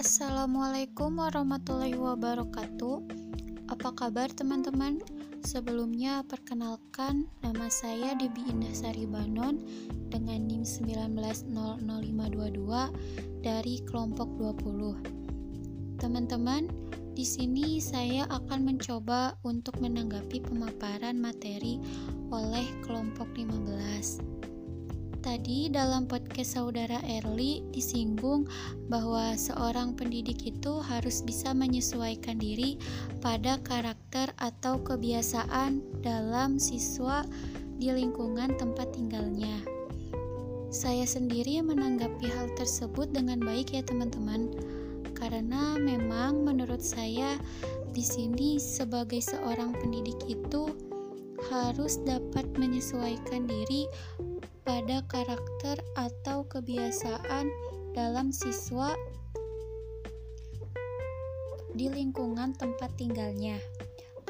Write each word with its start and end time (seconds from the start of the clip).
Assalamualaikum 0.00 1.20
warahmatullahi 1.20 1.92
wabarakatuh. 1.92 3.04
Apa 3.68 3.92
kabar 3.92 4.32
teman-teman? 4.32 4.96
Sebelumnya 5.44 6.24
perkenalkan 6.24 7.28
nama 7.44 7.68
saya 7.68 8.16
Debi 8.16 8.48
Indah 8.48 8.72
Sari 8.72 9.04
Banon 9.04 9.60
dengan 10.08 10.48
NIM 10.48 10.64
1900522 10.64 13.44
dari 13.44 13.84
kelompok 13.84 14.40
20. 14.40 16.00
Teman-teman, 16.00 16.72
di 17.12 17.28
sini 17.28 17.76
saya 17.76 18.24
akan 18.32 18.72
mencoba 18.72 19.36
untuk 19.44 19.84
menanggapi 19.84 20.40
pemaparan 20.40 21.20
materi 21.20 21.76
oleh 22.32 22.64
kelompok 22.88 23.28
15. 23.36 24.39
Tadi 25.20 25.68
dalam 25.68 26.08
podcast 26.08 26.56
saudara 26.56 26.96
Erli 27.04 27.60
disinggung 27.76 28.48
bahwa 28.88 29.36
seorang 29.36 29.92
pendidik 29.92 30.48
itu 30.48 30.80
harus 30.80 31.20
bisa 31.20 31.52
menyesuaikan 31.52 32.40
diri 32.40 32.80
pada 33.20 33.60
karakter 33.60 34.32
atau 34.40 34.80
kebiasaan 34.80 35.84
dalam 36.00 36.56
siswa 36.56 37.20
di 37.76 37.92
lingkungan 37.92 38.56
tempat 38.56 38.96
tinggalnya. 38.96 39.60
Saya 40.72 41.04
sendiri 41.04 41.60
menanggapi 41.60 42.24
hal 42.24 42.56
tersebut 42.56 43.12
dengan 43.12 43.44
baik 43.44 43.76
ya 43.76 43.84
teman-teman. 43.84 44.56
Karena 45.12 45.76
memang 45.76 46.48
menurut 46.48 46.80
saya 46.80 47.36
di 47.92 48.00
sini 48.00 48.56
sebagai 48.56 49.20
seorang 49.20 49.76
pendidik 49.84 50.16
itu 50.24 50.72
harus 51.52 52.00
dapat 52.08 52.48
menyesuaikan 52.56 53.44
diri 53.44 53.84
pada 54.70 55.02
karakter 55.10 55.82
atau 55.98 56.46
kebiasaan 56.46 57.50
dalam 57.90 58.30
siswa 58.30 58.94
di 61.74 61.90
lingkungan 61.90 62.54
tempat 62.54 62.94
tinggalnya, 62.94 63.58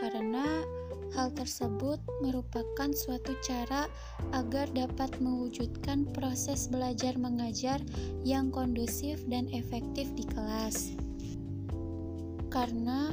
karena 0.00 0.64
hal 1.12 1.28
tersebut 1.36 2.00
merupakan 2.24 2.88
suatu 2.88 3.36
cara 3.44 3.84
agar 4.32 4.64
dapat 4.72 5.12
mewujudkan 5.20 6.08
proses 6.16 6.72
belajar 6.72 7.20
mengajar 7.20 7.76
yang 8.24 8.48
kondusif 8.48 9.20
dan 9.28 9.44
efektif 9.52 10.08
di 10.16 10.24
kelas. 10.24 10.96
Karena 12.48 13.12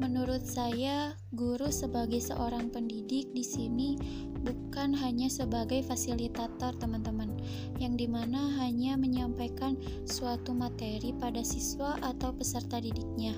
Menurut 0.00 0.44
saya, 0.46 1.12
guru 1.36 1.68
sebagai 1.68 2.22
seorang 2.22 2.72
pendidik 2.72 3.28
di 3.36 3.44
sini 3.44 3.98
bukan 4.42 4.96
hanya 4.96 5.28
sebagai 5.28 5.84
fasilitator 5.84 6.74
teman-teman, 6.80 7.36
yang 7.76 7.94
di 7.94 8.08
mana 8.08 8.56
hanya 8.62 8.96
menyampaikan 8.96 9.76
suatu 10.08 10.56
materi 10.56 11.12
pada 11.16 11.44
siswa 11.44 12.00
atau 12.00 12.32
peserta 12.32 12.80
didiknya, 12.80 13.36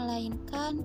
melainkan 0.00 0.80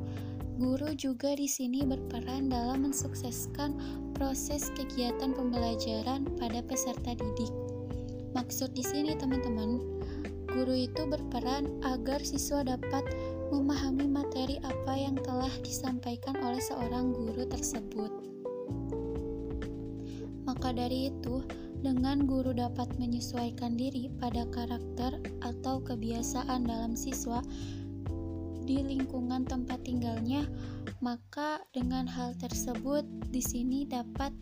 guru 0.58 0.94
juga 0.98 1.38
di 1.38 1.46
sini 1.46 1.86
berperan 1.86 2.50
dalam 2.50 2.90
mensukseskan 2.90 3.78
proses 4.18 4.74
kegiatan 4.74 5.34
pembelajaran 5.38 6.26
pada 6.42 6.66
peserta 6.66 7.14
didik. 7.14 7.54
Maksud 8.34 8.74
di 8.74 8.82
sini 8.82 9.14
teman-teman, 9.18 9.82
guru 10.50 10.74
itu 10.74 11.06
berperan 11.06 11.70
agar 11.86 12.22
siswa 12.22 12.66
dapat 12.66 13.06
memahami 13.50 14.08
materi 14.08 14.60
apa 14.64 14.94
yang 14.96 15.16
telah 15.20 15.52
disampaikan 15.64 16.36
oleh 16.44 16.60
seorang 16.60 17.16
guru 17.16 17.48
tersebut. 17.48 18.12
Maka 20.48 20.72
dari 20.72 21.12
itu, 21.12 21.44
dengan 21.84 22.26
guru 22.26 22.56
dapat 22.56 22.90
menyesuaikan 22.98 23.76
diri 23.76 24.10
pada 24.18 24.48
karakter 24.50 25.20
atau 25.44 25.84
kebiasaan 25.84 26.66
dalam 26.66 26.96
siswa 26.98 27.44
di 28.68 28.84
lingkungan 28.84 29.48
tempat 29.48 29.80
tinggalnya, 29.88 30.44
maka 31.00 31.64
dengan 31.72 32.04
hal 32.08 32.36
tersebut 32.36 33.08
di 33.32 33.40
sini 33.40 33.88
dapat 33.88 34.36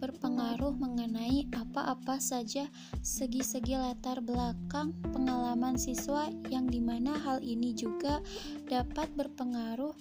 berpengaruh 0.00 0.72
mengenai 0.80 1.44
apa-apa 1.52 2.16
saja 2.16 2.64
segi-segi 3.04 3.76
latar 3.76 4.24
belakang 4.24 4.96
pengalaman 5.12 5.76
siswa 5.76 6.32
yang 6.48 6.66
di 6.66 6.80
mana 6.80 7.20
hal 7.20 7.44
ini 7.44 7.76
juga 7.76 8.24
dapat 8.64 9.12
berpengaruh 9.12 9.92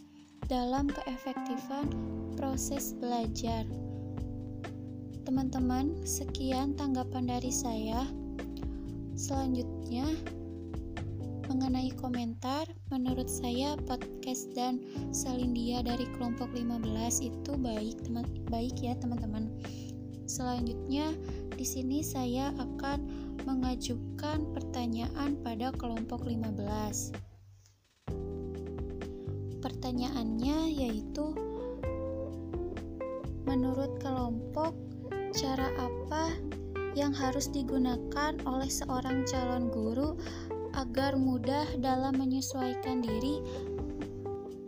dalam 0.47 0.87
keefektifan 0.87 1.91
proses 2.39 2.95
belajar. 2.95 3.67
Teman-teman, 5.27 5.93
sekian 6.07 6.73
tanggapan 6.73 7.29
dari 7.29 7.53
saya. 7.53 8.07
Selanjutnya, 9.13 10.07
mengenai 11.51 11.91
komentar, 11.97 12.65
menurut 12.87 13.27
saya 13.27 13.75
podcast 13.83 14.47
dan 14.55 14.79
Salindia 15.11 15.81
dari 15.81 16.07
kelompok 16.15 16.49
15 16.55 16.87
itu 17.19 17.51
baik 17.59 17.99
teman 18.05 18.25
baik 18.47 18.79
ya 18.79 18.93
teman-teman. 18.97 19.49
Selanjutnya, 20.29 21.09
di 21.57 21.65
sini 21.65 22.05
saya 22.05 22.53
akan 22.61 23.01
mengajukan 23.49 24.45
pertanyaan 24.53 25.41
pada 25.41 25.73
kelompok 25.73 26.21
15. 26.29 27.17
Pertanyaannya 29.57 30.69
yaitu 30.69 31.33
menurut 33.49 33.97
kelompok 33.97 34.77
cara 35.33 35.73
apa 35.81 36.37
yang 36.93 37.09
harus 37.09 37.49
digunakan 37.49 38.37
oleh 38.45 38.69
seorang 38.69 39.25
calon 39.25 39.73
guru 39.73 40.13
agar 40.77 41.17
mudah 41.17 41.65
dalam 41.81 42.21
menyesuaikan 42.21 43.01
diri 43.01 43.41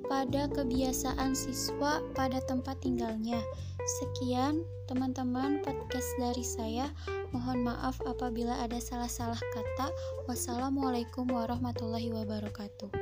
pada 0.10 0.50
kebiasaan 0.52 1.38
siswa 1.38 2.02
pada 2.18 2.42
tempat 2.50 2.82
tinggalnya. 2.82 3.40
Sekian 3.82 4.62
teman-teman 4.86 5.66
podcast 5.66 6.10
dari 6.22 6.46
saya. 6.46 6.94
Mohon 7.34 7.74
maaf 7.74 7.98
apabila 8.06 8.62
ada 8.62 8.78
salah-salah 8.78 9.40
kata. 9.54 9.90
Wassalamualaikum 10.30 11.26
warahmatullahi 11.26 12.14
wabarakatuh. 12.14 12.94